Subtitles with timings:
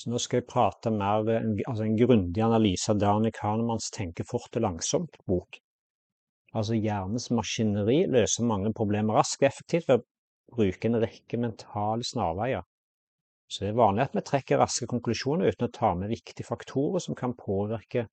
[0.00, 4.24] Så nå skal jeg prate mer en, altså en grundig analyse av Daniel Kahnemans Tenke
[4.24, 5.58] fort og langsomt-bok.
[6.56, 12.06] Altså hjernens maskineri løser mange problemer raskt og effektivt ved å bruke en rekke mentale
[12.06, 12.64] snarveier.
[13.50, 17.04] Så det er vanlig at vi trekker raske konklusjoner uten å ta med viktige faktorer
[17.04, 18.06] som kan påvirke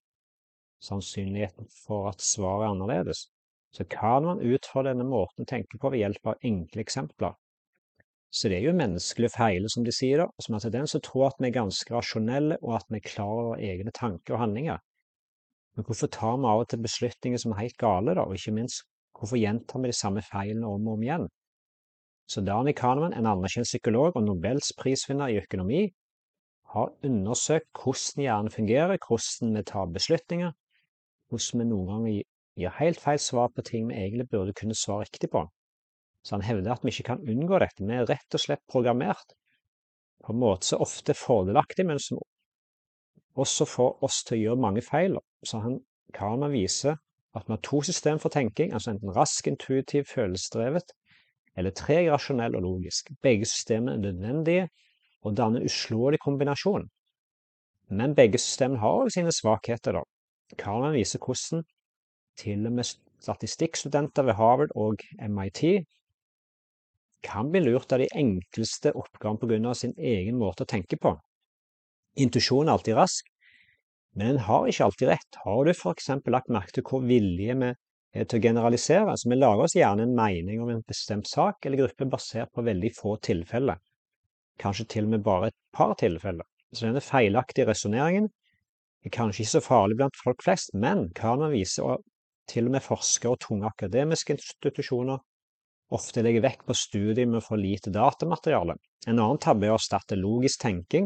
[0.83, 3.27] sannsynligheten for at svaret er annerledes.
[3.71, 7.37] Så kan man utfordre denne måten å tenke på ved hjelp av enkle eksempler.
[8.33, 11.05] Så det er jo menneskelige feil, som de sier, da, som har tendens til å
[11.07, 14.43] tro at vi er ganske rasjonelle, og at vi er klar over egne tanker og
[14.43, 14.81] handlinger.
[15.77, 18.55] Men hvorfor tar vi av og til beslutninger som er helt gale, da, og ikke
[18.57, 18.83] minst,
[19.17, 21.27] hvorfor gjentar vi de samme feilene om og om igjen?
[22.27, 25.85] Så Dani Kahneman, en anerkjent psykolog og Nobels prisvinner i økonomi,
[26.73, 30.51] har undersøkt hvordan hjernen fungerer, hvordan vi tar beslutninger,
[31.31, 32.17] hvordan vi noen ganger
[32.59, 35.45] gir helt feil svar på ting vi egentlig burde kunne svare riktig på.
[36.27, 37.85] Så han hevder at vi ikke kan unngå dette.
[37.87, 39.29] Vi er rett og slett programmert
[40.25, 42.19] på en måte som ofte fordelaktig, men som
[43.39, 45.15] også får oss til å gjøre mange feil.
[45.47, 45.77] Så han
[46.17, 46.97] Kahneman viser
[47.37, 50.91] at vi har to system for tenking, altså enten rask, intuitiv, følelsesdrevet,
[51.55, 53.13] eller treg, rasjonell og logisk.
[53.23, 54.67] Begge systemene er nødvendige
[55.23, 56.89] og danner uslåelig kombinasjon.
[57.89, 60.01] Men begge systemene har også sine svakheter.
[60.01, 60.03] da.
[60.59, 61.63] Kahneman viser hvordan
[62.37, 62.91] til og med
[63.23, 64.99] statistikkstudenter ved Harvard og
[65.29, 65.63] MIT
[67.21, 69.73] kan bli lurt av de enkleste oppgavene pga.
[69.75, 71.15] sin egen måte å tenke på.
[72.17, 73.27] Intuisjon er alltid rask,
[74.17, 75.39] men en har ikke alltid rett.
[75.45, 76.09] Har du f.eks.
[76.25, 77.67] lagt merke til hvor villige vi
[78.13, 79.13] er til å generalisere?
[79.17, 82.65] Så vi lager oss gjerne en mening om en bestemt sak eller gruppe basert på
[82.65, 83.77] veldig få tilfeller.
[84.57, 86.45] Kanskje til og med bare et par tilfeller.
[86.73, 88.31] Så denne feilaktige resonneringen
[89.05, 91.85] er kanskje ikke så farlig blant folk flest, men kan man vise
[92.49, 95.21] til og med forskere og tunge akademiske institusjoner
[95.93, 98.75] ofte legger vekt på studier med for lite datamateriale.
[99.07, 101.05] En annen tabbe er å erstatte logisk tenking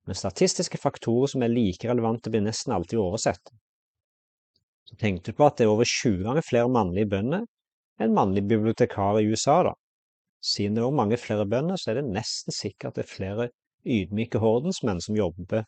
[0.07, 3.53] men statistiske faktorer som er like relevante, blir nesten alltid oversett.
[4.89, 7.45] Så tenkte du på at det er over 20 ganger flere mannlige bønder
[8.03, 9.77] enn mannlige bibliotekarer i USA, da.
[10.43, 13.49] Siden det er mange flere bønder, så er det nesten sikkert at det er flere
[13.85, 15.65] ydmyke hordensmenn som jobber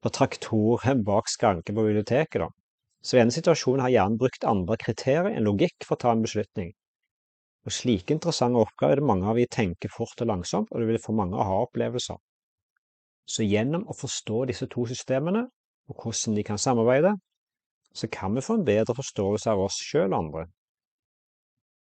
[0.00, 2.40] på traktoren bak skranken på biblioteket.
[2.42, 2.48] Da.
[3.02, 6.24] Så i denne situasjonen har hjernen brukt andre kriterier enn logikk for å ta en
[6.24, 6.72] beslutning.
[7.68, 10.88] Og Slike interessante oppgaver er det mange av vi tenker fort og langsomt, og det
[10.88, 12.16] vil få mange aha-opplevelser.
[13.28, 15.44] Så gjennom å forstå disse to systemene,
[15.90, 17.12] og hvordan de kan samarbeide,
[17.92, 20.46] så kan vi få en bedre forståelse av oss sjøl og andre.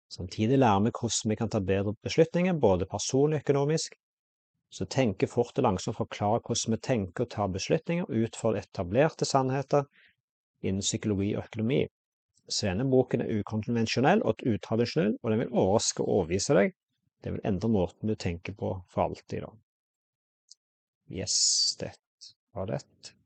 [0.09, 3.97] Samtidig lærer vi hvordan vi kan ta bedre beslutninger, både personlig og økonomisk,
[4.71, 9.29] så tenke fort og langsomt forklare hvordan vi tenker og tar beslutninger ut fra etablerte
[9.29, 9.87] sannheter
[10.61, 11.87] innen psykologi og økonomi.
[12.49, 16.77] Så denne boken er ukonvensjonell og utradisjonell, og den vil overraske og overvise deg.
[17.25, 19.45] Det vil endre måten du tenker på for alltid.
[19.45, 19.53] da.
[21.21, 21.93] Yes, det
[22.55, 23.18] var det.